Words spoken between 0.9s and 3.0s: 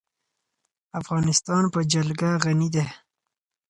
افغانستان په جلګه غني دی.